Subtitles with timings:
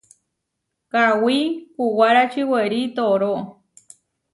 [0.91, 1.37] Kawí
[1.73, 3.33] kuwárači werí tooró.